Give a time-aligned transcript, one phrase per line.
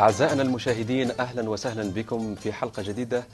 [0.00, 3.24] أعزائنا المشاهدين أهلا وسهلا بكم في حلقة جديدة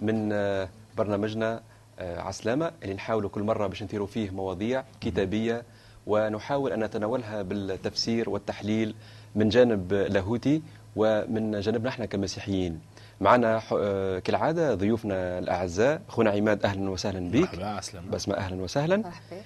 [0.00, 1.60] من آه، برنامجنا
[1.98, 5.62] آه، عسلامة اللي نحاول كل مرة باش نثيروا فيه مواضيع كتابية
[6.06, 8.94] ونحاول أن نتناولها بالتفسير والتحليل
[9.34, 10.62] من جانب لاهوتي
[10.96, 12.80] ومن جانبنا إحنا كمسيحيين.
[13.20, 18.10] معنا آه، كالعادة ضيوفنا الأعزاء أخونا عماد أهلا وسهلا بك مرحبا عسلامة.
[18.10, 18.96] بسمة أهلا وسهلا.
[18.96, 19.40] مرحبا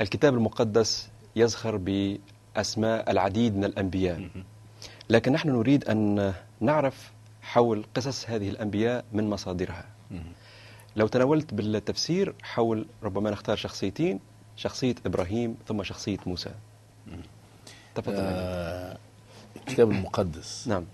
[0.00, 4.28] الكتاب المقدس يزخر بأسماء العديد من الأنبياء.
[5.10, 7.10] لكن نحن نريد أن نعرف
[7.42, 9.84] حول قصص هذه الأنبياء من مصادرها.
[10.96, 14.20] لو تناولت بالتفسير حول ربما نختار شخصيتين
[14.56, 16.50] شخصية إبراهيم ثم شخصية موسى.
[17.94, 18.14] تفضل.
[18.16, 18.96] آه
[19.56, 20.84] الكتاب المقدس نعم.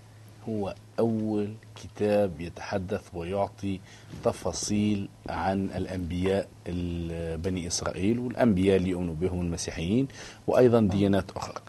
[0.49, 3.79] هو أول كتاب يتحدث ويعطي
[4.23, 10.07] تفاصيل عن الأنبياء ال- بني إسرائيل والأنبياء اللي يؤمنوا بهم المسيحيين
[10.47, 11.61] وأيضا ديانات أخرى.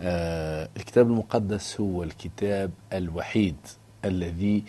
[0.00, 3.56] آه الكتاب المقدس هو الكتاب الوحيد
[4.04, 4.64] الذي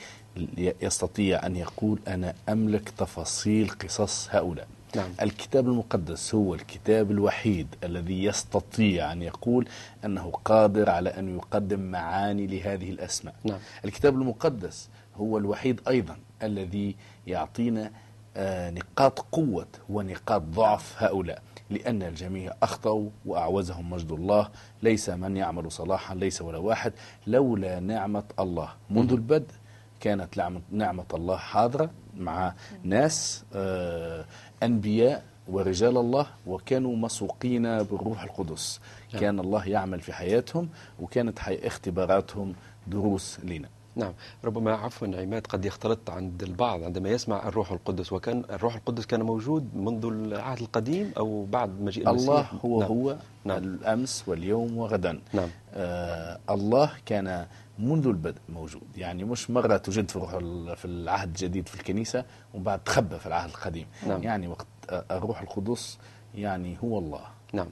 [0.57, 5.09] يستطيع أن يقول أنا أملك تفاصيل قصص هؤلاء نعم.
[5.21, 9.67] الكتاب المقدس هو الكتاب الوحيد الذي يستطيع أن يقول
[10.05, 13.59] أنه قادر على أن يقدم معاني لهذه الأسماء نعم.
[13.85, 16.95] الكتاب المقدس هو الوحيد أيضا الذي
[17.27, 17.91] يعطينا
[18.37, 24.49] نقاط قوة ونقاط ضعف هؤلاء لأن الجميع أخطأوا وأعوزهم مجد الله.
[24.83, 26.93] ليس من يعمل صلاحا ليس ولا واحد
[27.27, 28.69] لولا نعمة الله.
[28.89, 29.51] منذ البدء
[29.99, 30.37] كانت
[30.71, 34.25] نعمة, الله حاضرة مع ناس آه،
[34.63, 38.79] أنبياء ورجال الله وكانوا مسوقين بالروح القدس.
[39.19, 40.69] كان الله يعمل في حياتهم
[40.99, 42.53] وكانت حي اختباراتهم
[42.87, 43.69] دروس لنا.
[43.95, 44.13] نعم
[44.45, 49.21] ربما عفوا عماد قد يختلط عند البعض عندما يسمع الروح القدس وكان الروح القدس كان
[49.21, 52.89] موجود منذ العهد القديم أو بعد مجيء المسيح الله هو نعم.
[52.89, 53.57] هو نعم.
[53.63, 55.49] الأمس واليوم وغدا نعم.
[55.73, 57.45] آه الله كان
[57.79, 62.25] منذ البدء موجود يعني مش مرة توجد في الروح ال- في العهد الجديد في الكنيسة
[62.53, 64.23] ومن بعد تخبى في العهد القديم نعم.
[64.23, 65.97] يعني وقت آه، الروح القدس
[66.35, 67.21] يعني هو الله
[67.53, 67.67] نعم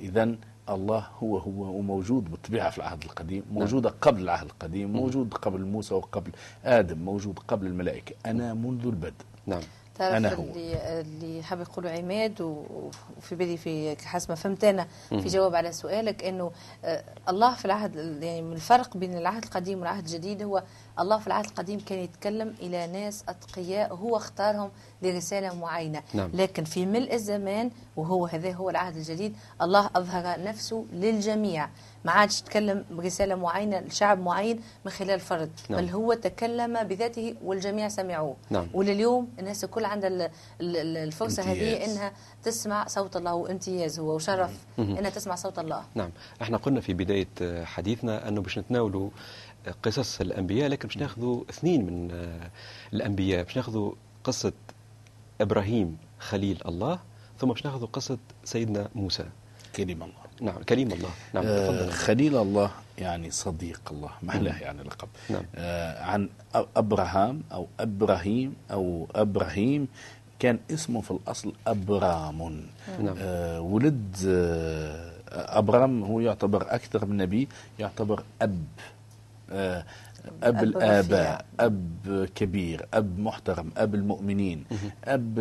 [0.00, 0.36] إذا
[0.70, 5.94] الله هو هو وموجود بالطبيعة في العهد القديم موجودة قبل العهد القديم موجود قبل موسى
[5.94, 6.30] وقبل
[6.64, 8.14] آدم موجود قبل الملائكة.
[8.26, 9.24] أنا منذ البدء.
[9.46, 9.60] نعم.
[9.98, 10.42] تعرف أنا هو.
[10.42, 15.72] اللي اللي حاب يقولوا عماد وفي بالي في حسب ما فهمت أنا في جواب على
[15.72, 16.50] سؤالك إنه
[16.84, 20.62] آه، الله في العهد يعني من الفرق بين العهد القديم والعهد الجديد هو
[21.00, 24.70] الله في العهد القديم كان يتكلم إلى ناس أتقياء هو اختارهم
[25.02, 26.30] لرسالة معينة نعم.
[26.34, 31.68] لكن في ملء الزمان وهو هذا هو العهد الجديد الله أظهر نفسه للجميع
[32.06, 35.80] ما عادش تكلم برسالة معينة لشعب معين من خلال فرد نعم.
[35.80, 38.66] بل هو تكلم بذاته والجميع سمعوه نعم.
[38.74, 40.22] ولليوم الناس الكل عندها ال-
[40.60, 41.84] ال- ال- الفرصة هذه.
[41.84, 42.12] إنها
[42.42, 46.10] تسمع صوت الله وامتياز هو وشرف إنها تسمع صوت الله نعم
[46.42, 49.10] إحنا قلنا في بداية حديثنا أنه باش نتناولوا
[49.82, 52.10] قصص الأنبياء لكن باش ناخذوا اثنين من
[52.92, 53.92] الأنبياء باش ناخذوا
[54.24, 54.52] قصة
[55.40, 56.98] إبراهيم خليل الله
[57.38, 59.24] ثم باش ناخذوا قصة سيدنا موسى
[59.76, 60.26] كلمة الله.
[60.40, 61.08] نعم كليم الله.
[61.34, 65.08] نعم آه خليل الله يعني صديق الله محلاه يعني لقب.
[65.30, 65.42] نعم.
[65.54, 69.88] آه عن أبراهام أو أبراهيم أو أبراهيم
[70.38, 72.66] كان اسمه في الأصل أبرام.
[73.00, 73.16] نعم.
[73.18, 75.12] آه ولد آه
[75.58, 77.48] أبرام هو يعتبر أكثر من نبي
[77.78, 78.64] يعتبر أب.
[79.52, 79.84] آه
[80.42, 81.44] أب الآباء.
[81.60, 84.64] أب كبير أب محترم أب المؤمنين
[85.04, 85.38] أب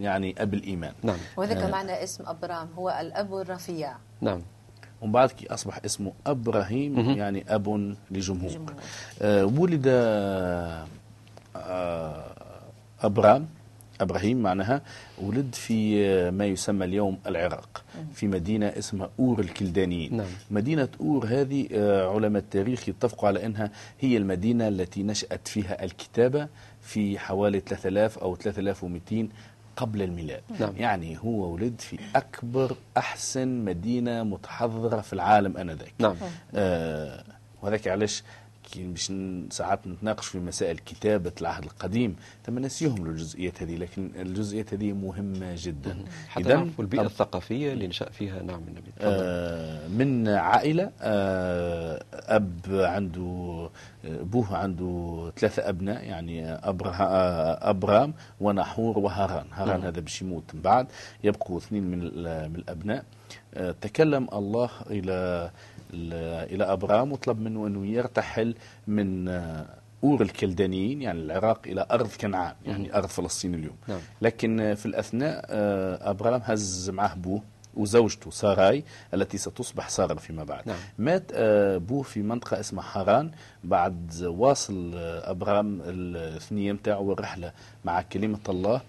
[0.00, 0.92] يعني أب الإيمان.
[1.02, 1.18] نعم.
[1.36, 3.92] وذاك معنى اسم أبرام هو الأب الرفيع.
[4.20, 4.42] نعم.
[5.00, 8.50] ومن بعد كي أصبح اسمه أبراهيم يعني أب لجمهور.
[8.50, 8.74] جمهور.
[9.22, 10.86] آه ولد آه
[13.02, 13.48] أبرام.
[14.00, 14.82] أبراهيم معناها
[15.22, 16.00] ولد في
[16.30, 17.84] ما يسمى اليوم العراق
[18.14, 20.16] في مدينة اسمها أور الكلدانيين.
[20.16, 20.26] نعم.
[20.50, 23.70] مدينة أور هذه آه، علماء التاريخ يتفقوا على أنها
[24.00, 26.48] هي المدينة التي نشأت فيها الكتابة
[26.82, 29.28] في حوالي 3000 أو 3200
[29.76, 30.42] قبل الميلاد.
[30.60, 30.72] نعم.
[30.76, 35.92] يعني هو ولد في أكبر أحسن مدينة متحضرة في العالم آنذاك.
[35.98, 36.16] نعم.
[36.54, 37.24] آه
[37.62, 38.22] وهذاك علاش
[39.10, 44.92] ن- ساعات نتناقش في مسائل كتابة العهد القديم تم يهملوا الجزئيات هذه لكن الجزئيات هذه
[44.92, 45.96] مهمة جدا.
[46.28, 48.92] حتى إذن نعرفوا البيئة أب- الثقافية اللي نشأ فيها نعم النبي.
[49.00, 53.70] آه، من عائلة آه، أب عنده
[54.04, 60.86] أبوه عنده ثلاثة أبناء يعني آه، أبرام ونحور وهاران هاران هذا باش يموت من بعد.
[61.24, 61.98] يبقوا اثنين من
[62.48, 63.04] من الأبناء.
[63.54, 65.50] آه، تكلم الله إلى
[65.92, 68.54] إلى أبرام وطلب منه أنه يرتحل
[68.86, 69.66] من آه،
[70.04, 74.00] أور الكلدانيين يعني العراق إلى أرض كنعان يعني أرض فلسطين اليوم نعم.
[74.22, 77.42] لكن في الأثناء آه، أبرام هز معه أبوه
[77.76, 78.84] وزوجته ساراي
[79.14, 80.76] التي ستصبح سارة فيما بعد نعم.
[80.98, 83.30] مات آه، أبوه في منطقة اسمها حران
[83.64, 87.52] بعد واصل آه، أبرام الثنية متاعه والرحلة
[87.84, 88.80] مع كلمة الله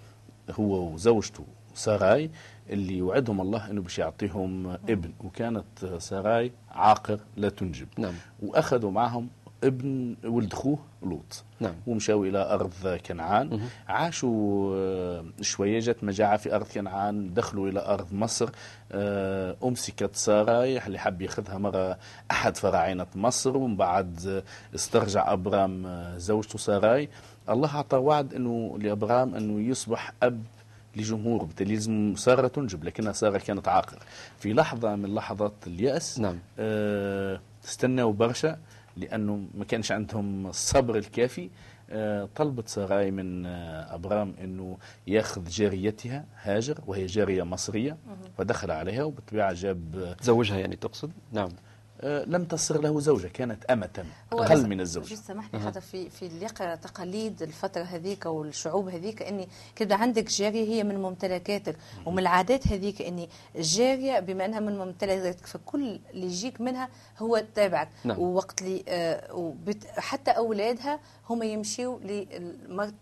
[0.52, 1.44] هو وزوجته
[1.76, 2.30] ساراي
[2.70, 5.12] اللي وعدهم الله إنه باش يعطيهم ابن.
[5.24, 7.88] وكانت ساراي عاقر لا تنجب.
[7.98, 8.14] نعم.
[8.44, 9.28] وأخذوا معهم
[9.64, 11.44] ابن ولد اخوه لوط.
[11.60, 11.74] نعم.
[11.88, 13.60] ومشاو إلى أرض كنعان.
[13.88, 18.50] عاشوا آه، شوية جت مجاعة في أرض كنعان دخلوا إلى أرض مصر.
[18.92, 21.98] آه، أمسكت ساراي اللي حب يأخذها مرة
[22.32, 23.58] أحد فراعنه مصر.
[23.58, 24.44] ومن بعد آه،
[24.76, 27.10] استرجع أبرام آه، زوجته ساراي
[27.50, 30.44] الله أعطى وعد إنه لأبرام إنه يصبح أب
[30.98, 34.00] لجمهور بالتالي لازم سارة تنجب لكنها سارة كانت عاقر
[34.40, 36.40] في لحظة من لحظات اليأس نعم.
[36.60, 38.58] آه، استنوا برشا
[38.98, 41.50] لأنه ما كانش عندهم الصبر الكافي.
[41.90, 44.78] آه، طلبت سراي من آه، أبرام إنه
[45.08, 47.98] ياخذ جاريتها هاجر وهي جارية مصرية
[48.38, 51.50] فدخل عليها وبالطبيعة جاب آه، تزوجها يعني تقصد؟ نعم.
[52.04, 53.66] لم تصر له زوجة كانت
[54.32, 55.06] أقل بس- من الزوجة.
[55.08, 60.30] جيت سامحني حتى في في اللي يقرا تقاليد الفترة هذيك والشعوب هذيك إني كده عندك
[60.30, 66.26] جارية هي من ممتلكاتك ومن العادات هذيك إني الجاريه بما أنها من ممتلكاتك فكل اللي
[66.26, 66.90] يجيك منها
[67.20, 67.90] هو تابعك.
[68.04, 68.20] نعم.
[68.20, 69.54] ووقت اللي آه
[69.98, 71.00] حتى أولادها
[71.30, 72.94] هم يمشيوا لمرت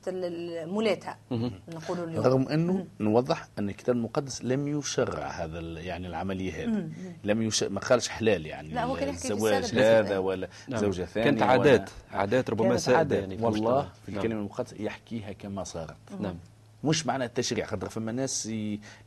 [0.66, 2.26] مولاتها نقولوا اليوم.
[2.26, 6.90] رغم إنه نوضح أن الكتاب المقدس لم يشرع هذا يعني العملية هذه.
[7.24, 7.64] لم يش...
[7.64, 8.70] ما قالش حلال يعني.
[8.70, 9.74] لا، هو كان يحكي بس.
[9.74, 10.82] هذا ولا نعم.
[10.82, 13.20] زوجة ثانية كانت عادات عادات ربما عادات.
[13.20, 13.90] يعني في والله.
[14.06, 14.20] في نعم.
[14.20, 16.36] الكلمة المقدسه يحكيها كما صارت نعم
[16.84, 18.46] مش معنى التشريع خاطر فما ناس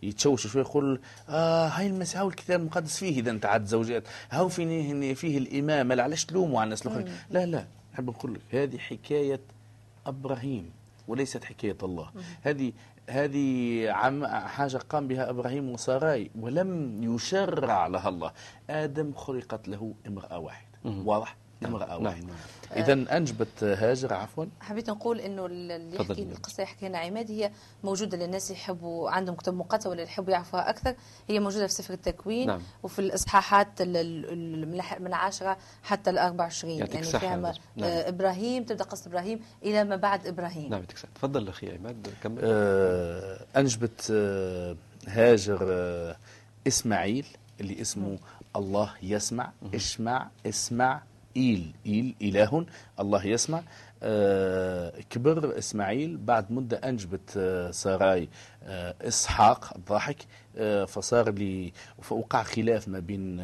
[0.03, 4.49] يتشوشوا شوية يقول آه هاي المس هاو الكتاب المقدس فيه إذا أنت عاد زوجات هاو
[4.49, 8.79] فيه فيه الإمامة لا علاش تلوموا على الناس الآخرين لا لا نحب نقول لك هذه
[8.79, 9.41] حكاية
[10.07, 10.71] إبراهيم
[11.09, 12.11] وليست حكاية الله
[12.43, 12.73] هذه
[13.09, 18.33] هذه عم حاجة قام بها إبراهيم وساراي ولم يشرع لها الله.
[18.71, 20.79] آدم خلقت له امرأة واحدة.
[20.85, 22.37] واضح؟ امرأة نعم، واحدة نعم.
[22.85, 26.23] اذا أنجبت هاجر عفوا حبيت نقول إنه اللي يحكي تفضل.
[26.33, 27.51] القصة يحكيها عماد هي
[27.85, 30.95] موجودة للناس يحبوا عندهم كتب مقدسة ولا يحبوا يعرفوها أكثر
[31.29, 32.61] هي موجودة في سفر التكوين نعم.
[32.83, 37.37] وفي الإصحاحات ال- ال- ال- من 10 حتى ال 24 يعطيك يعني فيها.
[37.37, 37.55] نعم.
[37.87, 41.11] إبراهيم تبدأ قصة إبراهيم إلى ما بعد إبراهيم نعم يعطيك الصحة.
[41.15, 44.77] تفضل أخي عماد كمل آه، أنجبت آه،
[45.09, 46.17] هاجر آه،
[46.67, 47.27] إسماعيل
[47.61, 48.19] اللي اسمه
[48.57, 51.03] الله يسمع اسمع اسمع
[51.39, 52.67] إيل إيل إله
[53.01, 53.63] الله يسمع.
[54.03, 58.29] آه، كبر إسماعيل بعد مدة أنجبت آه، ساراي
[58.63, 60.17] آه، إسحاق الضاحك
[60.89, 63.41] فصار لي فوقع خلاف ما بين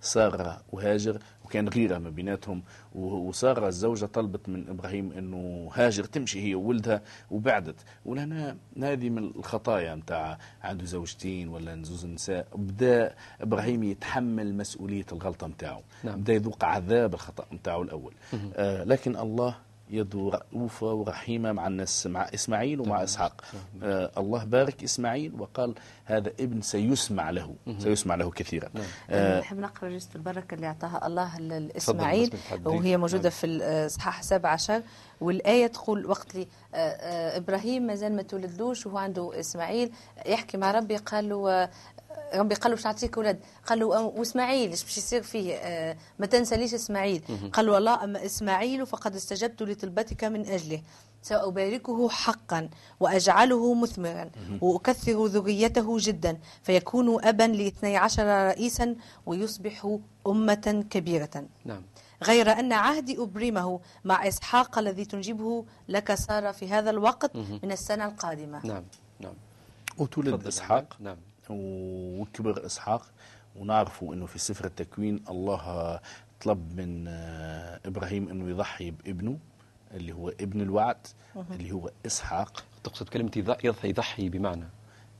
[0.00, 1.18] سارة وهاجر.
[1.50, 2.62] وكان غيرة ما بيناتهم
[2.94, 7.74] وسارة الزوجة طلبت من إبراهيم أنه هاجر تمشي هي وولدها وبعدت.
[8.04, 15.46] ولهنا هذه من الخطايا متاع عنده زوجتين ولا زوج نساء بدا إبراهيم يتحمل مسؤولية الغلطة
[15.46, 16.20] متاعه نعم.
[16.20, 18.14] بدا يذوق عذاب الخطأ متاعه الأول.
[18.54, 19.56] آه لكن الله
[19.90, 23.44] يده رؤوفة ورحيمة مع الناس مع إسماعيل ومع إسحاق.
[23.82, 27.54] آه الله بارك إسماعيل وقال هذا ابن سيسمع له.
[27.78, 28.68] سيسمع له كثيرا.
[29.38, 32.66] نحب نقرا جزء البركة اللي أعطاها الله ل- لإسماعيل بسم الله الحديث.
[32.66, 33.30] وهي موجودة نعم.
[33.30, 34.82] في الاصحاح 17
[35.20, 39.92] والآية تقول وقت لي آه، آه، إبراهيم مازال ما تولدلوش وهو عنده إسماعيل.
[40.26, 41.70] يحكي مع ربي قال له آه،
[42.34, 46.26] ربي قال له باش نعطيك أولاد قال له وإسماعيل إيش باش يصير فيه؟ آه، ما
[46.26, 47.22] تنساليش إسماعيل.
[47.52, 50.82] قال له الله اما إسماعيل فقد استجبت لطلبتك من أجله.
[51.22, 52.68] سأباركه حقا
[53.00, 58.96] وأجعله مثمرا وأكثر ذريته جدا فيكون أبا لاثني عشر رئيسا
[59.26, 59.96] ويصبح
[60.26, 61.44] أمة كبيرة.
[61.64, 61.82] نعم.
[62.24, 68.04] غير أن عهدي أبرمه مع إسحاق الذي تنجبه لك سارة في هذا الوقت من السنة
[68.04, 68.66] القادمة.
[68.66, 68.84] نعم
[69.20, 69.34] نعم.
[69.98, 70.96] وتولد إسحاق.
[71.00, 71.16] نعم.
[71.50, 73.06] وكبر إسحاق
[73.56, 76.00] ونعرفوا أنه في سفر التكوين الله
[76.44, 79.38] طلب من آه، إبراهيم أنه يضحي بابنه
[79.94, 80.96] اللي هو ابن الوعد
[81.50, 82.64] اللي هو إسحاق.
[82.84, 84.64] تقصد كلمة يض- يضحي يضحي بمعنى؟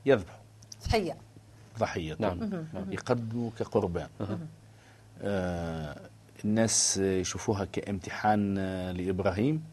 [0.07, 0.41] يذبح
[0.85, 1.17] تحية.
[1.79, 2.17] ضحية.
[2.19, 2.39] نعم.
[2.75, 2.93] نعم.
[2.93, 4.09] يقدمه كقربان.
[5.23, 5.97] آه
[6.45, 9.65] الناس يشوفوها كامتحان آه، لإبراهيم.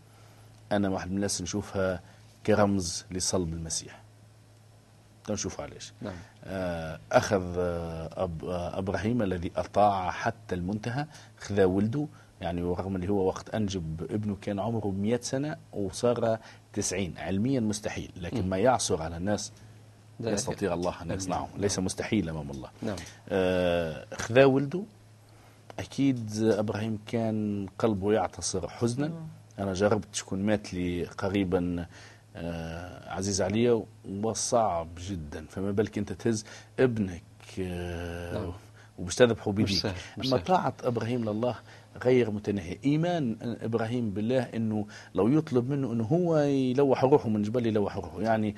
[0.72, 2.02] أنا واحد من الناس نشوفها
[2.46, 4.02] كرمز لصلب المسيح.
[5.34, 6.14] نشوف علاش نعم.
[6.44, 11.06] آه، أخذ آه، أب آه، إبراهيم الذي أطاع حتى المنتهى
[11.38, 12.08] خذا ولده
[12.42, 16.38] يعني ورغم اللي هو وقت أنجب ابنه كان عمره 100 سنة وصار
[16.74, 19.52] 90 علميا مستحيل لكن ما يعصر على الناس
[20.20, 21.50] لا يستطيع الله أن يصنعه.
[21.58, 22.70] ليس مستحيل أمام الله.
[22.82, 22.96] نعم.
[23.30, 24.84] آه، خذا ولده.
[25.80, 29.12] أكيد إبراهيم كان قلبه يعتصر حزنا.
[29.60, 31.86] أنا جربت شكون مات لي قريبا
[33.08, 33.84] عزيز عليا
[34.24, 35.46] وصعب جدا.
[35.50, 36.46] فما بالك أنت تهز
[36.80, 37.24] ابنك
[37.60, 38.54] آه، نعم.
[39.48, 40.42] بيديك سهل، مش أما.
[40.42, 41.56] طاعة إبراهيم لله
[42.04, 42.78] غير متناهية.
[42.86, 48.22] إيمان إبراهيم بالله إنه لو يطلب منه إنه هو يلوح روحه من جبل يلوح روحه.
[48.22, 48.56] يعني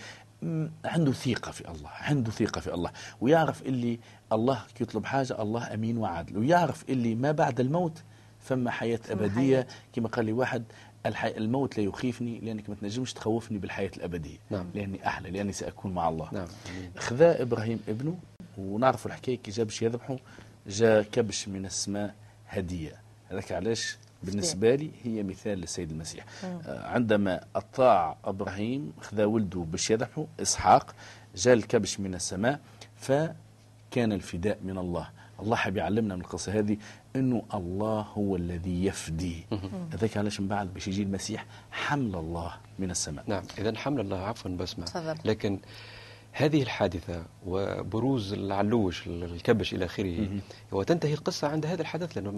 [0.86, 2.92] عنده ثقة في الله عنده ثقة في الله.
[3.22, 4.00] ويعرف اللي
[4.32, 6.38] الله يطلب حاجة الله أمين وعادل.
[6.38, 8.04] ويعرف اللي ما بعد الموت
[8.40, 9.68] فما حياة أبدية.
[9.94, 10.64] كما قال لي واحد
[11.06, 11.38] الحي...
[11.38, 14.38] الموت لا يخيفني لأنك ما تنجمش تخوفني بالحياة الأبدية.
[14.50, 14.66] نعم.
[14.76, 16.30] لأني أحلى لأني سأكون مع الله.
[16.32, 16.48] نعم.
[16.98, 18.18] خذا إبراهيم ابنه
[18.58, 20.18] ونعرف الحكاية كي جا باش يذبحه
[20.68, 22.16] جاء كبش من السماء
[22.48, 22.96] هدية.
[23.30, 26.26] هذاك علاش؟ بالنسبة لي هي مثال للسيد المسيح.
[26.44, 30.96] آه، عندما أطاع إبراهيم خذا ولده باش يذبحه إسحاق
[31.36, 32.60] جاء الكبش من السماء
[32.96, 35.10] فكان الفداء من الله.
[35.42, 36.78] الله حاب يعلمنا من القصة هذه
[37.16, 39.46] إنه الله هو الذي يفدي.
[39.94, 43.24] هذاك علاش من بعد باش يجي المسيح حمل الله من السماء.
[43.28, 45.16] نعم إذا حمل الله عفوا بسمة تفضل.
[45.26, 45.60] لكن
[46.32, 50.28] هذه الحادثة وبروز العلوش الكبش إلى آخره
[50.72, 52.32] وتنتهي القصة عند هذا الحدث لأنه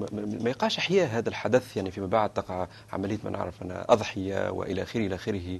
[0.43, 4.81] ما- يقعش أحياء هذا الحدث يعني فيما بعد تقع عملية ما نعرف أنا أضحية وإلى
[4.83, 5.59] آخره إلى آخره.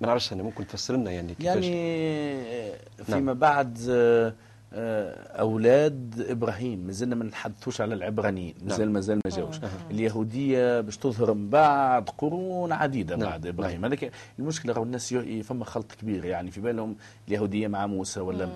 [0.00, 2.72] ما نعرفش أنا ممكن تفسر لنا يعني كيفاش؟ يعني
[3.04, 3.34] فيما نعم.
[3.38, 4.34] بعد آه،
[4.74, 6.78] أولاد إبراهيم.
[6.78, 8.54] مازلنا ما نتحدثوش على العبرانيين.
[8.62, 9.56] مازال مازال ما جاوش.
[9.90, 13.30] اليهودية باش تظهر من بعد قرون عديدة نعم.
[13.30, 13.84] بعد إبراهيم.
[13.84, 16.96] هذاك المشكلة راهو الناس فما خلط كبير يعني في بالهم
[17.28, 18.48] اليهودية مع موسى ولا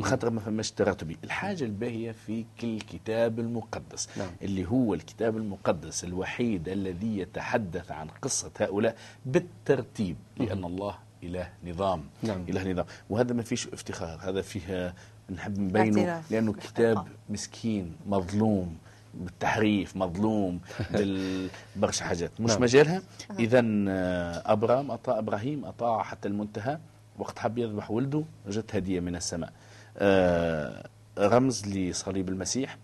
[0.00, 4.08] خاطر ما فماش تراتبي الحاجة الباهية في الكتاب المقدس.
[4.18, 4.30] نعم.
[4.42, 10.16] اللي هو الكتاب المقدس الوحيد الذي يتحدث عن قصة هؤلاء بالترتيب.
[10.36, 12.04] لأن الله إله نظام.
[12.22, 12.44] نعم.
[12.48, 12.86] إله نظام.
[13.10, 14.18] وهذا ما فيش افتخار.
[14.22, 14.94] هذا فيه
[15.30, 16.22] نحب نبينه.
[16.30, 18.76] لأنه كتاب مسكين مظلوم
[19.14, 20.60] بالتحريف مظلوم
[20.92, 22.30] بالبرشا حاجات.
[22.40, 22.62] مش نعم.
[22.62, 23.02] مجالها؟
[23.38, 26.78] اذا آه، أبرام اطاع إبراهيم اطاع حتى المنتهى.
[27.18, 29.52] وقت حب يذبح ولده جت هدية من السماء.
[29.98, 32.76] آه، رمز لصليب المسيح.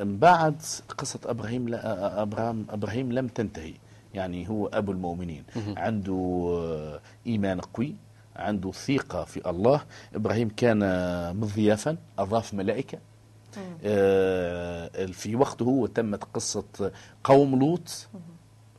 [0.00, 0.62] من بعد
[0.98, 3.74] قصة إبراهيم لا أبراهيم إبراهيم لم تنتهي.
[4.14, 5.44] يعني هو أبو المؤمنين.
[5.76, 6.12] عنده
[6.58, 7.94] آه، إيمان قوي.
[8.36, 9.80] عنده ثقة في الله.
[10.14, 10.78] إبراهيم كان
[11.36, 12.98] مضيافا أضاف ملائكة.
[13.84, 16.64] آه، في وقته هو تمت قصة
[17.24, 18.08] قوم لوط.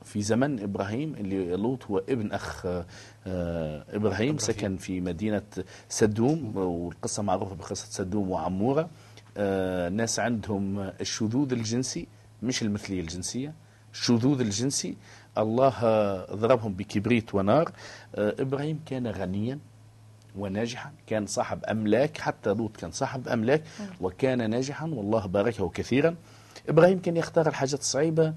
[0.04, 5.42] في زمن إبراهيم اللي لوط هو ابن أخ آه، إبراهيم سكن في مدينة
[5.90, 8.90] سدوم والقصة معروفة بقصة سدوم وعمورة.
[9.38, 12.08] آه، ناس عندهم الشذوذ الجنسي
[12.44, 13.54] مش المثلية الجنسية.
[13.94, 14.98] الشذوذ الجنسي.
[15.38, 15.80] الله
[16.34, 17.72] ضربهم بكبريت ونار.
[18.16, 19.60] آه، إبراهيم كان غنيا
[20.36, 23.64] وناجحا كان صاحب أملاك حتى لوط كان صاحب أملاك
[24.02, 26.16] وكان ناجحا والله باركه كثيرا.
[26.70, 28.34] إبراهيم كان يختار الحاجات الصعيبة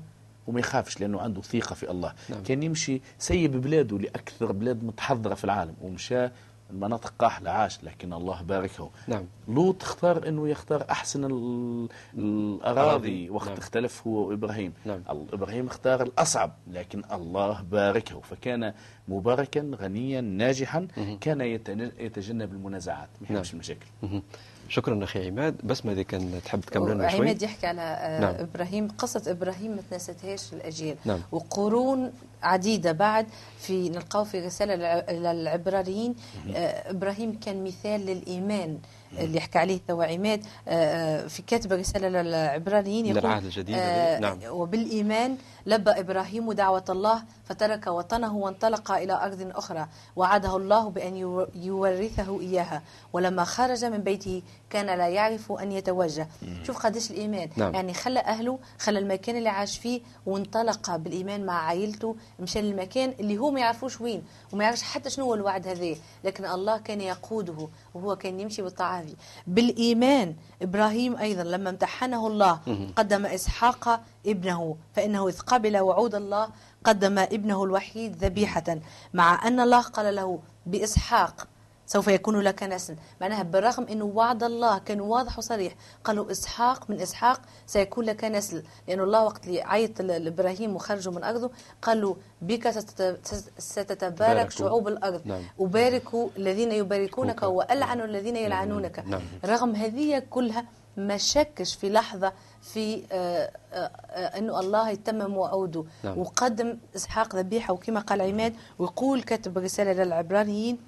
[0.47, 2.13] وما يخافش لأنه عنده ثقة في الله.
[2.29, 2.43] نعم.
[2.43, 6.29] كان يمشي سيب بلاده لأكثر بلاد متحضرة في العالم ومشى
[6.71, 8.91] المناطق قاحلة عاش لكن الله باركه.
[9.09, 9.25] نعم.
[9.49, 13.57] لوط اختار إنه يختار أحسن ال- الأراضي وقت نعم.
[13.57, 14.73] اختلف هو وإبراهيم.
[14.85, 15.01] نعم.
[15.09, 18.21] إبراهيم اختار الأصعب لكن الله باركه.
[18.21, 18.73] فكان
[19.09, 20.89] مباركا غنيا ناجحا.
[21.21, 23.87] كان يتن- يتجنب المنازعات ما يحبش المشاكل.
[24.03, 24.23] مهم.
[24.69, 25.57] شكرا أخي عماد.
[25.65, 27.21] بسمة إذا كان تحب تكمل لنا شوي.
[27.21, 28.35] عماد يحكي على آه، نعم.
[28.35, 28.89] إبراهيم.
[28.89, 30.97] قصة إبراهيم ما تنستهاش الأجيال.
[31.05, 31.21] نعم.
[31.33, 33.27] وقرون عديدة بعد
[33.59, 36.15] في نلقاو في رسالة للع- للعبرانيين.
[36.55, 38.79] آه، إبراهيم كان مثال للإيمان
[39.19, 40.45] اللي يحكي عليه توا عماد.
[40.69, 43.77] آه، آه، في كاتب رسالة للعبرانيين يقول للعهد الجديد
[44.21, 44.39] نعم.
[44.49, 51.49] وبالإيمان لبى إبراهيم دعوة الله فترك وطنه وانطلق إلى أرض أخرى وعده الله بأن يو-
[51.55, 52.83] يورثه إياها.
[53.13, 56.29] ولما خرج من بيته كان لا يعرف أن يتوجه.
[56.63, 57.49] شوف قديش الإيمان.
[57.57, 57.75] نعم.
[57.75, 62.17] يعني خلى أهله خلى المكان اللي عاش فيه وانطلق بالإيمان مع عائلته.
[62.41, 66.45] مشى للمكان اللي هو ما يعرفوش وين وما يعرفش حتى شنو هو الوعد هذا لكن
[66.45, 69.15] الله كان يقوده وهو كان يمشي بالطاعة هذه.
[69.47, 72.61] بالإيمان إبراهيم أيضا لما امتحنه الله
[72.97, 76.49] قدم إسحاق ابنه فإنه إذ قبل وعود الله
[76.85, 78.79] قدم ابنه الوحيد ذبيحة.
[79.15, 81.47] مع أن الله قال له بإسحاق
[81.87, 85.75] سوف يكون لك نسل معناها بالرغم أنه وعد الله كان واضح وصريح
[86.05, 91.25] قالوا إسحاق من إسحاق سيكون لك نسل لأن الله وقت اللي عيط لإبراهيم وخرجوا من
[91.25, 91.51] أرضه
[91.83, 93.21] قال له بك ستت-
[93.59, 94.51] ستتبارك.
[94.51, 95.43] شعوب الأرض نعم.
[95.61, 97.57] أبارك الذين يباركونك يباركوك.
[97.59, 99.21] وألعن الذين يلعنونك نعم.
[99.45, 100.65] رغم هذه كلها
[100.97, 103.77] ما شكش في لحظة في آه، آه،
[104.11, 106.19] آه، أنه الله يتمم وعوده نعم.
[106.19, 110.79] وقدم إسحاق ذبيحة وكما قال عماد ويقول كتب رسالة للعبرانيين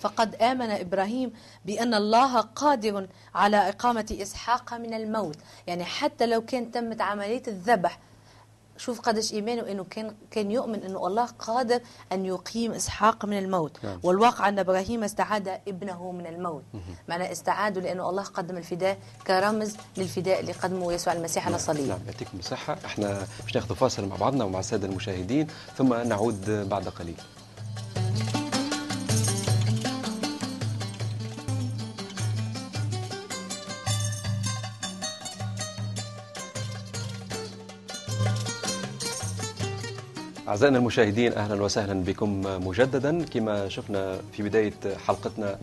[0.00, 1.32] فقد آمن إبراهيم
[1.64, 5.36] بأن الله قادر على إقامة إسحاق من الموت.
[5.66, 7.98] يعني حتى لو كان تمت عملية الذبح
[8.76, 11.80] شوف قديش إيمانه إنه كان كان يؤمن إنه الله قادر
[12.12, 13.84] أن يقيم إسحاق من الموت.
[13.84, 14.00] نعم.
[14.02, 16.62] والواقع أن إبراهيم استعاد ابنه من الموت.
[17.08, 21.88] معناه استعاده لأنه الله قدم الفداء كرمز للفداء اللي قدمه يسوع المسيح على الصليب.
[21.88, 22.78] نعم يعطيكم الصحة.
[22.84, 27.16] إحنا باش ناخذ فاصل مع بعضنا ومع السادة المشاهدين ثم نعود بعد قليل.
[40.48, 43.24] أعزائنا المشاهدين أهلا وسهلا بكم مجددا.
[43.24, 44.72] كما شفنا في بداية
[45.06, 45.58] حلقتنا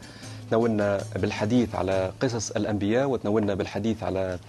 [0.49, 4.39] تناولنا بالحديث على قصص الأنبياء وتناولنا بالحديث على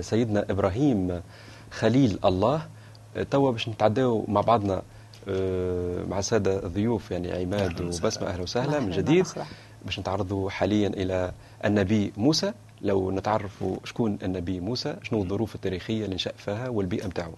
[0.00, 1.20] سيدنا إبراهيم
[1.70, 2.62] خليل الله.
[3.30, 4.82] توا باش نتعداو مع بعضنا
[5.28, 7.80] آه، مع السادة الضيوف يعني عماد.
[7.80, 9.26] وبسمة أهلا وسهلا من جديد.
[9.84, 11.32] باش نتعرضوا حاليا إلى
[11.64, 12.52] النبي موسى.
[12.82, 17.32] لو نتعرفوا شكون النبي موسى شنو الظروف التاريخية اللي نشأ فيها والبيئة متاعه.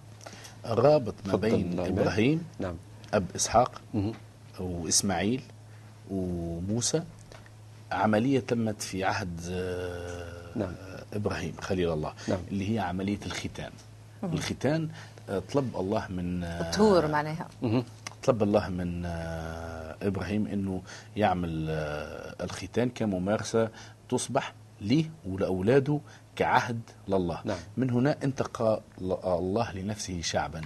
[0.67, 1.99] الرابط ما بين عماد.
[1.99, 2.75] إبراهيم نعم
[3.15, 4.13] أب إسحاق مهم.
[4.61, 5.43] وإسماعيل
[6.11, 7.03] وموسى
[7.93, 10.73] عملية تمت في عهد آه، نعم.
[11.15, 12.39] إبراهيم خليل الله نعم.
[12.51, 13.71] اللي هي عملية الختان
[14.25, 14.89] الختان
[15.29, 17.49] آه، طلب الله من آه، الطهور معناها.
[18.25, 19.07] طلب الله من
[20.03, 20.83] إبراهيم إنه
[21.17, 21.67] يعمل
[22.41, 23.69] الختان كممارسة
[24.09, 24.53] تصبح
[24.83, 26.01] ليه ولأولاده
[26.37, 27.41] كعهد لله.
[27.45, 27.57] نعم.
[27.77, 28.81] من هنا انتقى
[29.25, 30.61] الله لنفسه شعبا.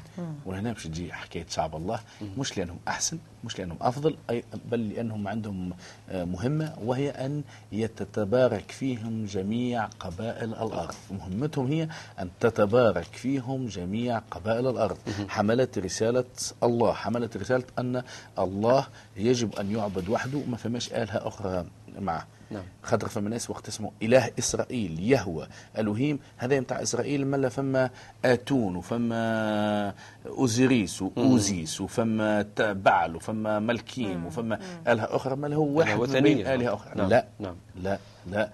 [0.47, 2.01] وهنا باش تجي حكاية شعب الله
[2.39, 5.73] مش لأنهم أحسن مش لأنهم أفضل أي بل لأنهم عندهم
[6.11, 7.43] آه، مهمة وهي أن
[7.73, 10.95] يتتبارك فيهم جميع قبائل الأرض.
[11.11, 11.89] مهمتهم هي
[12.21, 14.99] أن تتبارك فيهم جميع قبائل الأرض.
[15.29, 16.25] حملت رسالة
[16.63, 16.93] الله.
[16.93, 18.03] حملت رسالة أن
[18.39, 18.87] الله
[19.17, 21.67] يجب أن يعبد وحده وما فماش آلهة أخرى
[21.99, 22.27] معه.
[22.51, 22.63] نعم.
[22.83, 27.91] خاطر فما ناس وقت اسمه إله إسرائيل يهوى ألوهيم هذا نتاع إسرائيل ملا فما
[28.25, 29.95] آتون وفما
[30.27, 36.21] أوزيريس وأوزيس وفما بعل وفما ملكيم وفما آلهة أخرى ملا هو واحد من.
[36.21, 37.09] بين آلهة أخرى نعم.
[37.09, 37.57] لا نعم.
[37.83, 38.51] لا لا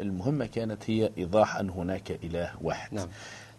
[0.00, 3.08] المهمة كانت هي ايضاح ان هناك إله واحد نعم.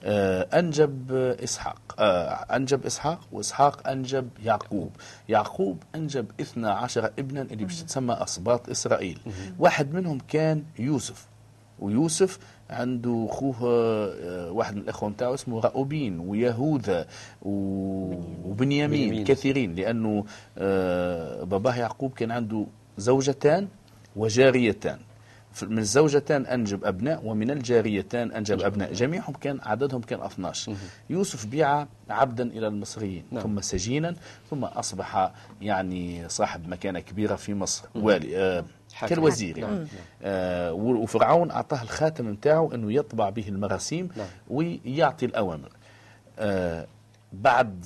[0.03, 1.11] آه، أنجب
[1.43, 1.95] إسحاق.
[1.99, 4.91] آه، أنجب إسحاق وإسحاق أنجب يعقوب.
[5.29, 9.19] يعقوب أنجب 12 ابنا اللي باش تسمى أسباط إسرائيل.
[9.59, 11.27] واحد منهم كان يوسف.
[11.79, 17.07] ويوسف عنده أخوه آه، واحد من الإخوة نتاعو اسمه راؤوبين ويهوذا
[17.41, 19.09] وبنيامين.
[19.09, 19.23] بنيامين.
[19.25, 20.25] كثيرين لأنه
[21.45, 22.65] باباه يعقوب كان عنده
[22.97, 23.67] زوجتان
[24.15, 24.99] وجاريتان.
[25.63, 30.75] من الزوجتان أنجب أبناء ومن الجاريتان أنجب أبناء جميعهم كان عددهم كان 12
[31.09, 33.43] يوسف بيع عبدا إلى المصريين نعم.
[33.43, 34.15] ثم سجينا
[34.49, 38.65] ثم أصبح يعني صاحب مكانة كبيرة في مصر والي آه.
[39.07, 39.69] كالوزير نعم.
[39.73, 39.87] يعني
[40.23, 44.27] آه و- وفرعون أعطاه الخاتم نتاعو أنه يطبع به المراسيم نعم.
[44.49, 45.69] ويعطي الأوامر
[46.39, 46.87] آه
[47.33, 47.85] بعد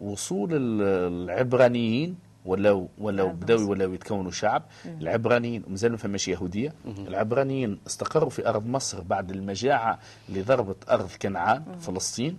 [0.00, 0.82] وصول ال-
[1.30, 3.70] العبرانيين ولو ولو عرب بداوا مصر.
[3.70, 4.62] ولاو يتكونوا شعب.
[4.86, 6.72] العبرانيين مازالوا ما فماش يهودية.
[6.86, 9.98] العبرانيين استقروا في أرض مصر بعد المجاعة
[10.28, 12.38] اللي ضربت أرض كنعان فلسطين.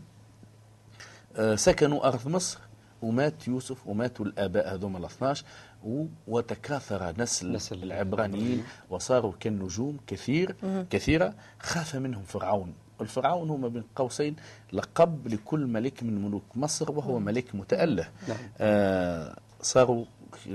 [1.37, 2.59] آه، سكنوا أرض مصر.
[3.01, 5.45] ومات يوسف وماتوا الآباء هذوما ال 12
[5.83, 8.63] و- وتكاثر نسل, نسل العبرانيين.
[8.89, 10.55] وصاروا كالنجوم كثير
[10.89, 11.33] كثيرة.
[11.59, 12.73] خاف منهم فرعون.
[13.01, 14.35] الفرعون هو ما بين قوسين
[14.73, 18.07] لقب لكل ملك من ملوك مصر وهو ملك متأله.
[18.27, 18.37] نعم.
[18.59, 20.05] آه صاروا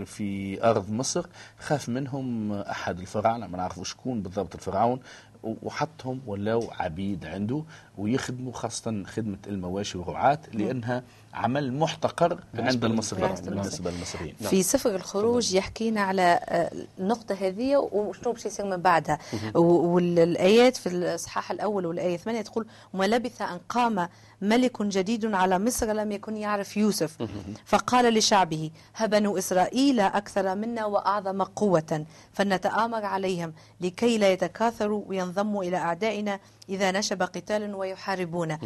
[0.04, 1.26] في أرض مصر
[1.58, 5.00] خاف منهم أحد الفراعنة ما نعرفوا شكون بالضبط الفرعون
[5.42, 7.64] وحطهم ولاو عبيد عنده.
[7.98, 11.02] ويخدموا خاصة خدمة المواشي والرعاة لأنها
[11.34, 13.34] عمل محتقر عند المصريين.
[13.34, 14.34] بالنسبة للمصريين.
[14.34, 19.18] في سفر الخروج يحكينا على آه، النقطة هذه وشنو باش يصير من بعدها.
[19.54, 24.08] والآيات في الإصحاح الأول والآية 8 تقول وما لبث أن قام
[24.42, 27.16] ملك جديد على مصر لم يكن يعرف يوسف
[27.64, 35.64] فقال لشعبه ها بنو إسرائيل أكثر منا وأعظم قوة فلنتآمر عليهم لكي لا يتكاثروا وينضموا
[35.64, 38.56] إلى أعدائنا إذا نشب قتال ويحاربون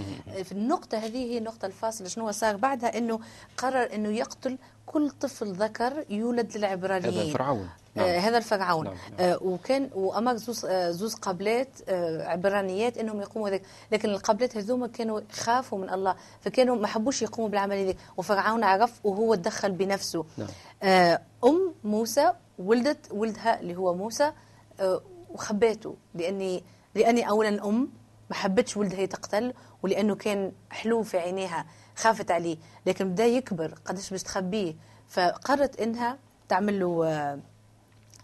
[0.42, 3.20] في النقطة هذه هي النقطة الفاصلة شنو صار بعدها أنه
[3.56, 8.06] قرر أنه يقتل كل طفل ذكر يولد للعبرانيين هذا فرعون نعم.
[8.06, 8.06] نعم.
[8.06, 9.20] آه هذا الفرعون نعم، نعم.
[9.20, 14.86] آه وكان وأمر زوز آه زوز قبلات آه عبرانيات إنهم يقوموا ذلك لكن القبلات هذوما
[14.86, 20.24] كانوا خافوا من الله فكانوا ما حبوش يقوموا بالعملية ذي وفرعون عرف وهو تدخل بنفسه
[20.38, 20.48] نعم.
[20.82, 24.32] آه أم موسى ولدت ولدها اللي هو موسى
[24.80, 26.62] آه وخباته لأني
[26.94, 27.88] لأني اولا الام
[28.30, 32.56] ما حبتش ولدها يتقتل ولأنه كان حلو في عينيها خافت عليه.
[32.86, 34.74] لكن بدا يكبر قداش باش تخبيه.
[35.08, 37.38] فقررت إنها تعمل له آه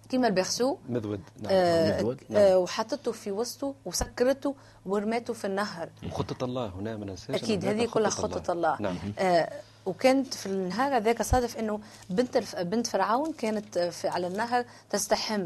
[0.09, 4.55] كيما البيرسو مذود نعم آه مذود، آه وحطته في وسطه وسكرته
[4.87, 5.89] ورماته في النهر.
[6.07, 8.77] وخطة الله هنا ما ننساش أكيد هذه كلها خطة الله.
[8.81, 8.97] نعم.
[9.19, 9.53] آه
[9.87, 12.38] وكانت في النهار هذاك صادف إنه بنت.
[12.61, 15.44] بنت فرعون كانت في على النهر تستحم.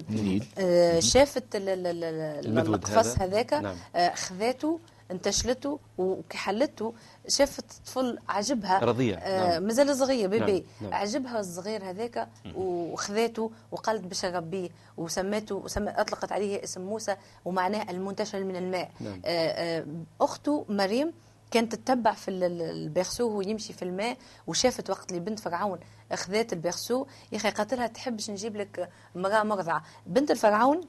[0.58, 3.24] آه شافت القفص هذا.
[3.24, 3.76] هذاك نعم.
[3.96, 6.94] آه خذاته انتشلته وكحلته
[7.28, 9.62] شافت طفل عجبها رضيع، آه نعم.
[9.62, 11.00] مازال صغير بيبي نعم، نعم.
[11.00, 18.44] عجبها الصغير هذاك وخذاته وقالت باش اربيه وسماته وسمى أطلقت عليه اسم موسى ومعناه المنتشل
[18.44, 19.20] من الماء نعم.
[19.24, 19.84] آه، آه،
[20.20, 21.12] أخته مريم
[21.50, 25.38] كانت تتبع في ال- ال- ال berceau وهو يمشي في الماء وشافت وقت اللي بنت
[25.40, 25.78] فرعون
[26.12, 27.06] أخذت ال berceau.
[27.32, 29.82] يا أخي قالت تحبش نجيب لك امراه مرضعة.
[30.06, 30.80] بنت الفرعون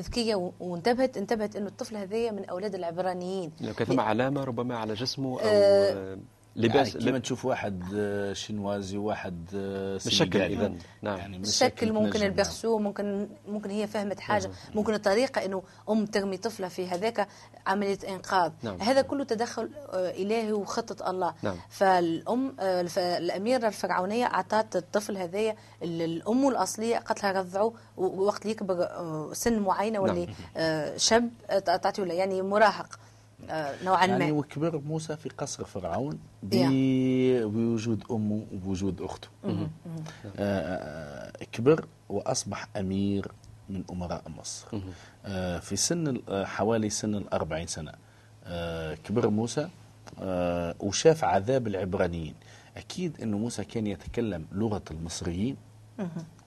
[0.00, 3.52] ذكية و- وانتبهت انتبهت إنه الطفل هذايا من أولاد العبرانيين.
[3.60, 6.18] لو كان ثم علامة ربما على جسمه آه، آه،
[6.56, 10.54] لباس يعني كما تشوف واحد آه، شنوازي وواحد آه، بالشكل سنغالي.
[10.54, 15.44] إذن نعم يعني الشكل ممكن تنجم، ال berceau ممكن ممكن هي فهمت حاجة ممكن الطريقة
[15.44, 17.28] إنه أم ترمي طفلها في هذاك
[17.66, 18.80] عملية إنقاذ نعم.
[18.80, 21.56] هذا كله تدخل آه، الهي وخطه الله نعم.
[21.70, 22.56] فالأم
[22.98, 28.88] الأميرة الفرعونية أعطت الطفل هذايا ال- الأم الأصلية قالت لها رضعه ووقت يكبر
[29.32, 30.96] سن معينة واللي نعم.
[30.96, 31.30] شاب
[31.66, 32.98] تعطيه يعني مراهق
[33.84, 34.38] نوعا يعني ما.
[34.38, 36.18] وكبر موسى في قصر فرعون.
[37.44, 39.28] بوجود أمه وبوجود أخته.
[39.44, 39.62] آه،
[40.38, 43.32] آه، كبر وأصبح أمير
[43.68, 44.66] من أمراء مصر.
[45.26, 47.92] آه، في سن ال- آه، حوالي سن الأربعين سنة.
[48.44, 49.68] آه، كبر موسى
[50.20, 52.34] آه، وشاف عذاب العبرانيين.
[52.76, 55.56] أكيد إنه موسى كان يتكلم لغة المصريين.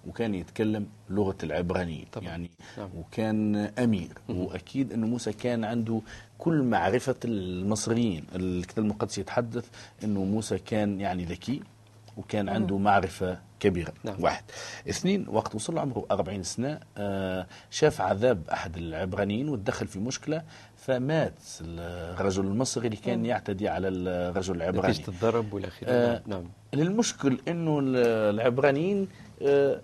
[0.07, 2.27] وكان يتكلم لغة العبرانيين طبعا.
[2.27, 2.89] يعني نعم.
[2.97, 4.09] وكان أمير.
[4.29, 6.01] وأكيد إنه موسى كان عنده
[6.37, 8.25] كل معرفة المصريين.
[8.35, 9.65] الكتاب المقدس يتحدث
[10.03, 11.61] إنه موسى كان يعني ذكي
[12.17, 13.93] وكان عنده معرفة كبيرة.
[14.03, 14.15] نعم.
[14.19, 14.43] واحد.
[14.89, 20.41] اثنين وقت وصل عمره 40 سنة آه، شاف عذاب أحد العبرانيين وتدخل في مشكلة
[20.77, 24.93] فمات الرجل المصري اللي كان يعتدي على الرجل العبراني.
[24.93, 26.43] نتيجة الضرب والى آخره آه، نعم.
[26.73, 27.95] للمشكل إنه ال-
[28.35, 29.07] العبرانيين
[29.41, 29.81] آه،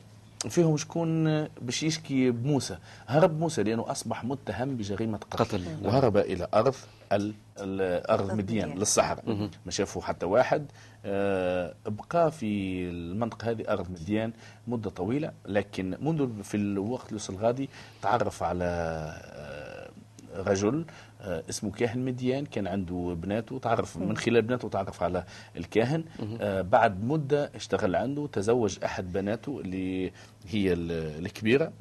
[0.50, 1.24] فيهم شكون
[1.62, 2.78] باش يشكي بموسى.
[3.08, 5.64] هرب موسى لأنه أصبح متهم بجريمة قتل, قتل،.
[5.84, 6.76] وهرب إلى أرض
[7.12, 8.78] ال- ال- أرض أرض مديان.
[8.78, 9.50] للصحراء.
[9.66, 10.66] ما شافوا حتى واحد.
[11.06, 12.46] آه، بقى في
[12.90, 14.34] المنطقة هذه أرض مديان
[14.68, 17.70] مدة طويلة لكن منذ في الوقت اللي وصل غادي
[18.02, 19.90] تعرف على آه،
[20.36, 20.86] رجل
[21.24, 25.24] اسمه كاهن مديان كان عنده بناته تعرف من خلال بناته تعرف على
[25.58, 26.04] الكاهن.
[26.42, 30.08] آه، بعد مدة اشتغل عنده تزوج أحد بناته اللي
[30.48, 31.72] هي ال- الكبيرة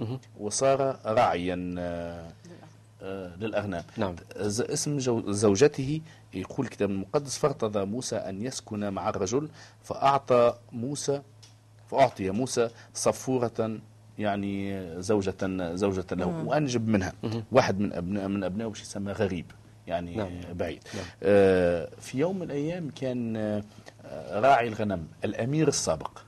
[0.41, 2.33] وصار راعيا آه،
[3.03, 3.85] آه، للأغنام.
[3.97, 4.15] نعم.
[4.37, 4.99] اسم
[5.33, 6.01] زوجته
[6.35, 9.49] يقول الكتاب المقدس فارتضى موسى أن يسكن مع الرجل
[9.83, 11.23] فأعطى موسى
[11.91, 13.79] فأعطي موسى صفورة
[14.19, 16.45] يعني زوجة زوجة له.
[16.47, 17.13] وأنجب منها.
[17.53, 19.47] واحد من أبناء من أبنائه باش يسمى غريب
[19.87, 20.31] يعني نعم.
[20.55, 20.83] بعيد.
[20.95, 21.05] نعم.
[21.23, 26.19] آه في يوم من الأيام كان آه، راعي الغنم الأمير السابق.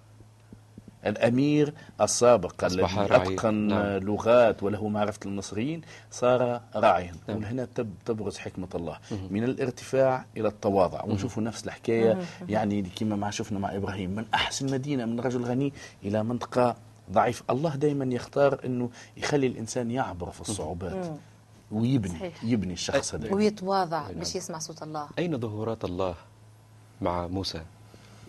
[1.07, 2.85] الأمير السابق الذي.
[2.85, 3.87] أتقن نعم.
[3.87, 7.13] لغات وله معرفة المصريين صار راعيا.
[7.29, 7.37] نعم.
[7.37, 8.99] وهنا تب تبرز حكمة الله.
[9.31, 11.05] من الارتفاع إلى التواضع.
[11.05, 12.19] ونشوفوا نفس الحكاية.
[12.49, 14.11] يعني كما ما شفنا مع إبراهيم.
[14.11, 15.73] من أحسن مدينة من رجل غني
[16.05, 16.77] إلى منطقة
[17.13, 17.43] ضعيف.
[17.51, 21.19] الله دائما يختار أنه يخلي الإنسان يعبر في الصعوبات
[21.73, 22.45] ويبني صحيح.
[22.45, 23.35] يبني الشخص هذا.
[23.35, 25.09] ويتواضع باش يسمع صوت الله.
[25.19, 26.15] أين ظهورات الله
[27.01, 27.63] مع موسى؟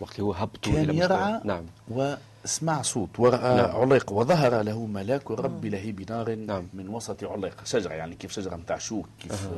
[0.00, 1.64] وقت اللي هو هبطوا كان إلى يرعى نعم.
[1.88, 3.76] واسمع صوت ورأى نعم.
[3.76, 6.66] عليق وظهر له ملاك رب لهيب نار نعم.
[6.74, 7.64] من وسط عليق.
[7.64, 9.48] شجرة يعني كيف شجرة متاع شوك كيف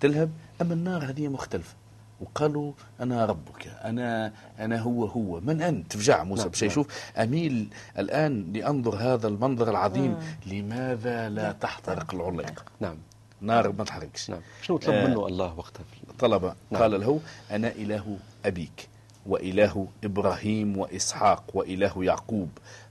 [0.00, 0.30] تلهب.
[0.60, 1.74] أما النار هذه مختلفة.
[2.22, 5.40] وقالوا أنا ربك أنا أنا هو هو.
[5.40, 6.70] من أنت؟ فجع موسى نعم، باش نعم.
[6.70, 10.16] يشوف أميل الآن لأنظر هذا المنظر العظيم.
[10.46, 12.96] لماذا لا تحترق العليق نعم.
[13.40, 14.30] نار ما تحرقش.
[14.30, 14.40] نعم.
[14.62, 15.06] شنو طلب آه.
[15.06, 15.84] منه الله وقتها
[16.18, 16.54] طلب.
[16.70, 16.82] نعم.
[16.82, 18.88] قال له أنا إله أبيك
[19.26, 22.48] وإله إبراهيم وإسحاق وإله يعقوب.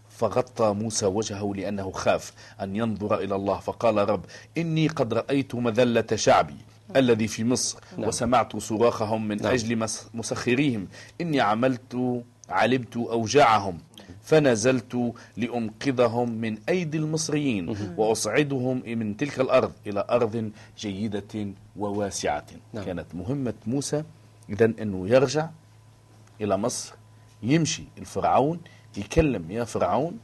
[0.09, 3.59] فغطى موسى وجهه لأنه خاف أن ينظر إلى الله.
[3.59, 4.25] فقال رب
[4.57, 6.57] إني قد رأيت مذلة شعبي.
[6.95, 7.79] الذي في مصر.
[7.97, 8.07] نعم.
[8.07, 9.51] وسمعت صراخهم من نعم.
[9.53, 10.87] أجل مس- مسخريهم.
[11.21, 13.77] إني عملت علمت أوجاعهم
[14.23, 17.75] فنزلت لأنقذهم من أيدي المصريين.
[17.97, 22.45] وأصعدهم من تلك الأرض إلى أرض جيدة وواسعة.
[22.73, 22.83] نعم.
[22.85, 24.03] كانت مهمة موسى.
[24.49, 25.49] إذا أنه يرجع
[26.41, 26.93] إلى مصر.
[27.43, 28.59] يمشي الفرعون.
[28.97, 30.19] يكلم يا فرعون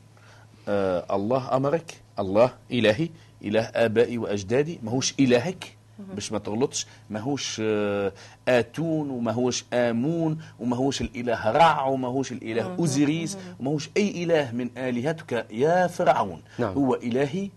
[0.68, 2.02] آه الله أمرك.
[2.20, 3.10] الله إلهي.
[3.44, 4.80] إله آبائي وأجدادي.
[4.84, 8.12] ما هوش إلهك؟ باش ما تغلطش ماهوش آه،
[8.48, 15.88] آتون وماهوش آمون وماهوش الإله رع وماهوش الإله أوزيريس وماهوش أي إله من آلهتك يا
[15.88, 16.42] فرعون.
[16.60, 16.74] نعم.
[16.74, 17.50] هو إلهي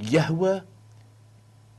[0.00, 0.62] يهوى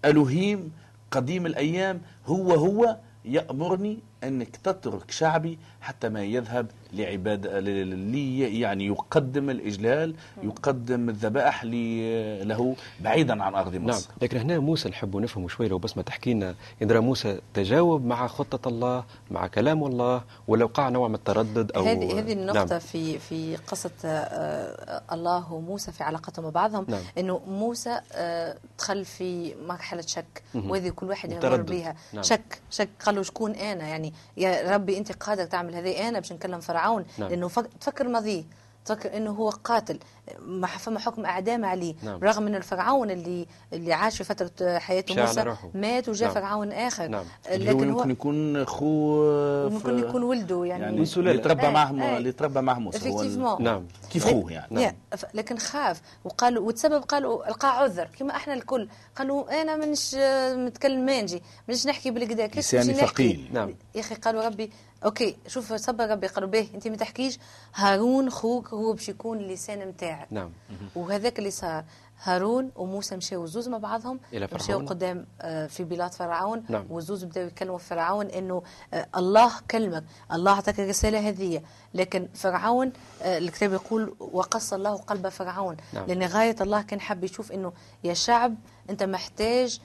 [0.05, 0.71] الوهيم
[1.11, 9.49] قديم الأيام هو هو يأمرني أنك تترك شعبي حتى ما يذهب لعباد لي يعني يقدم
[9.49, 15.67] الإجلال يقدم الذبائح له بعيدا عن أرض نعم مصر لكن هنا موسى نحب نفهم شوي
[15.67, 20.65] لو بس ما تحكي لنا يندرى موسى تجاوب مع خطة الله مع كلام الله ولا
[20.65, 22.79] وقع نوع من التردد أو هذه هذه النقطة نعم.
[22.79, 27.01] في في قصة آه، الله وموسى في علاقتهم مع بعضهم نعم.
[27.17, 30.43] إنه موسى آه، دخل في مرحلة شك.
[30.55, 31.61] وهذه كل واحد يمر.
[31.61, 32.23] بها نعم.
[32.23, 36.33] شك شك قال له شكون أنا يعني يا ربي أنت قادر تعمل هذه أنا باش
[36.33, 37.29] نكلم فرعون نعم.
[37.29, 38.43] لأنه فك- تفكر ماضيه
[38.89, 39.99] تفكر إنه هو قاتل
[40.39, 42.23] ما فما حكم إعدام عليه نعم.
[42.23, 45.69] رغم ان الفرعون اللي اللي عاش في فترة حياته موسى روحه.
[45.73, 46.35] مات وجاء نعم.
[46.41, 47.25] فرعون آخر نعم.
[47.49, 51.03] اللي هو لكن يمكن هو يكون أخوه ممكن يكون ولده يعني, يعني.
[51.17, 52.17] اللي تربى إيه، معه.
[52.17, 53.57] اللي تربى معه موسى هو.
[53.59, 54.93] نعم كيف اخوه يعني نعم.
[55.33, 61.05] لكن خاف وقالوا وتسبب قالوا القى عذر كما إحنا الكل قالوا أنا منش آه، متكلم
[61.05, 63.49] مانجي منش نحكي بالقدا كيف لساني باش نحكي؟ ثقيل.
[63.53, 63.75] نعم.
[63.95, 64.71] يا أخي قالوا ربي
[65.05, 67.39] okay شوف صبر ربي قالوا به أنت ما تحكيش
[67.75, 70.51] هارون خوك هو باش يكون اللسان نتاعك نعم.
[70.95, 71.83] وهذاك اللي صار
[72.23, 74.85] هارون وموسى مشاو زوز مع بعضهم مشاو.
[74.85, 76.63] قدام آه، في بلاد فرعون.
[76.69, 76.85] نعم.
[76.89, 80.03] وزوز بداوا يكلموا فرعون إنه آه، الله كلمك.
[80.33, 81.61] الله أعطاك الرساله هذه.
[81.93, 85.77] لكن فرعون آه، الكتاب يقول وقسى الله قلب فرعون.
[85.93, 86.05] نعم.
[86.07, 88.55] لأن غاية الله كان حاب يشوف إنه يا شعب
[88.89, 89.79] أنت محتاج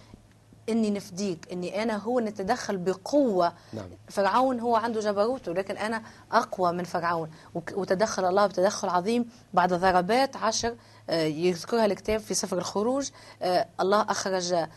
[0.68, 3.53] إني نفديك إني أنا هو نتدخل بقوة.
[3.72, 3.88] نعم.
[4.09, 7.31] فرعون هو عنده جبروته لكن أنا أقوى من فرعون.
[7.55, 10.74] وتدخل الله بتدخل عظيم بعد ضربات عشر
[11.11, 13.11] آه، يذكرها الكتاب في سفر الخروج.
[13.42, 14.68] آه، الله أخرج آه،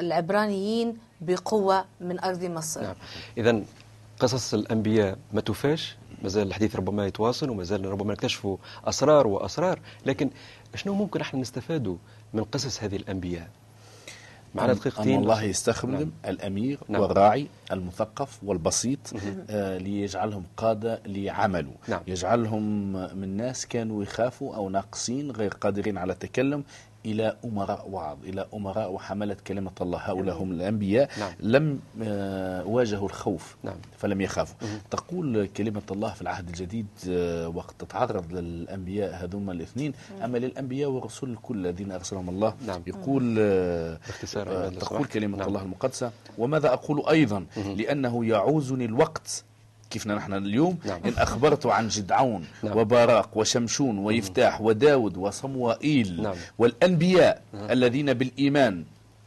[0.00, 2.82] العبرانيين بقوة من أرض مصر.
[2.82, 2.94] نعم.
[3.38, 3.62] إذا
[4.20, 10.30] قصص الأنبياء ما توفاش مازال الحديث ربما يتواصل ومازال ربما نكتشفوا أسرار وأسرار لكن
[10.74, 11.96] شنو ممكن إحنا نستفادوا
[12.34, 13.48] من قصص هذه الأنبياء؟
[14.54, 16.10] معنا دقيقتين أن الله يستخدم نعم.
[16.26, 17.02] الأمير نعم.
[17.02, 18.98] والراعي المثقف والبسيط
[19.50, 22.00] آه ليجعلهم قادة لعمله نعم.
[22.06, 26.64] يجعلهم من ناس كانوا يخافوا أو ناقصين غير قادرين على التكلم
[27.06, 31.10] إلى أمراء وعظ إلى أمراء وحملة كلمة الله هؤلاء هم الأنبياء.
[31.20, 31.32] نعم.
[31.40, 33.56] لم آه واجهوا الخوف.
[33.62, 33.76] نعم.
[33.98, 34.56] فلم يخافوا.
[34.90, 39.92] تقول كلمة الله في العهد الجديد آه، وقت تتعرض للأنبياء هذوما الاثنين
[40.24, 42.82] أما للأنبياء والرسل الكل الذين أرسلهم الله؟ نعم.
[42.86, 45.04] يقول آه، باختصار تقول.
[45.04, 45.48] كلمة نعم.
[45.48, 46.10] الله المقدسة.
[46.38, 49.44] وماذا أقول أيضا؟ لأنه يعوزني الوقت
[49.92, 51.00] كيفنا نحن اليوم؟ نعم.
[51.04, 52.76] إن أخبرت عن جدعون نعم.
[52.76, 56.34] وباراق وشمشون ويفتاح وداود وصموئيل نعم.
[56.58, 58.84] والأنبياء الذين بالإيمان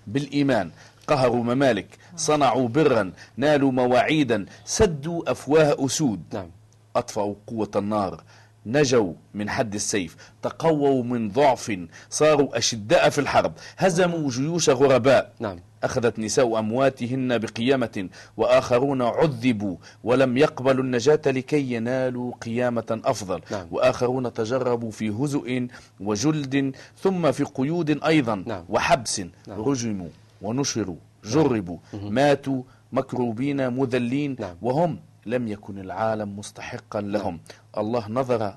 [0.08, 0.72] بالإيمان
[1.08, 6.24] قهروا ممالك صنعوا برا نالوا مواعيدا سدوا أفواه أسود.
[6.34, 6.50] نعم.
[6.96, 8.24] أطفأوا قوة النار
[8.66, 11.78] نجوا من حد السيف تقووا من ضعف
[12.10, 15.32] صاروا أشداء في الحرب هزموا جيوش غرباء.
[15.40, 15.60] نعم.
[15.86, 23.68] أخذت نساء أمواتهن بقيامة وآخرون عذبوا ولم يقبلوا النجاة لكي ينالوا قيامة أفضل نعم.
[23.72, 25.68] وآخرون تجربوا في هزء
[26.00, 28.66] وجلد ثم في قيود أيضا نعم.
[28.70, 29.62] وحبس نعم.
[29.62, 30.10] رجموا
[30.42, 34.56] ونشروا جربوا ماتوا مكروبين مذلين نعم.
[34.62, 37.40] وهم لم يكن العالم مستحقا لهم
[37.78, 38.56] الله نظر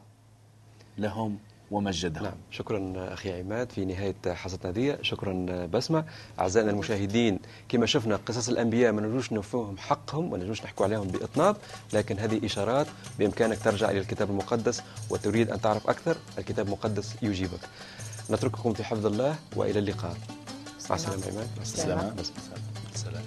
[0.99, 1.38] لهم
[1.70, 2.35] ومجدهم نعم.
[2.50, 6.04] شكرا أخي عماد في نهاية حصتنا دي شكرا بسمة.
[6.40, 11.57] أعزائنا المشاهدين كما شفنا قصص الأنبياء ما نجوش نوفوهم حقهم ما نجوش نحكوا عليهم بإطناب
[11.92, 12.87] لكن هذه إشارات
[13.18, 17.61] بإمكانك ترجع إلى الكتاب المقدس وتريد أن تعرف أكثر الكتاب المقدس يجيبك.
[18.31, 20.16] نترككم في حفظ الله وإلى اللقاء.
[20.90, 21.48] مع السلامة عماد.
[21.57, 22.33] مع السلام بس.
[22.94, 23.22] السلام